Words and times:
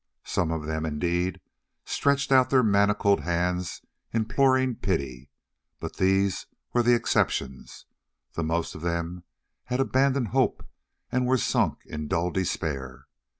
Some 0.25 0.49
of 0.51 0.65
them, 0.65 0.83
indeed, 0.83 1.39
stretched 1.85 2.31
out 2.31 2.49
their 2.49 2.63
manacled 2.63 3.19
hands 3.19 3.83
imploring 4.11 4.77
pity, 4.77 5.29
but 5.79 5.97
these 5.97 6.47
were 6.73 6.81
the 6.81 6.95
exceptions; 6.95 7.85
the 8.33 8.43
most 8.43 8.73
of 8.73 8.81
them 8.81 9.23
had 9.65 9.79
abandoned 9.79 10.29
hope 10.29 10.65
and 11.11 11.27
were 11.27 11.37
sunk 11.37 11.83
in 11.85 12.07
dull 12.07 12.31
despair. 12.31 13.05